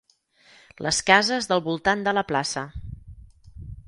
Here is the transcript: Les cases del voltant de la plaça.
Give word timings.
Les 0.85 1.01
cases 1.09 1.49
del 1.51 1.61
voltant 1.67 2.01
de 2.07 2.13
la 2.19 2.23
plaça. 2.31 2.65